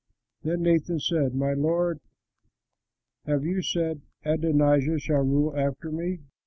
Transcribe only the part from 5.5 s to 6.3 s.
after me?'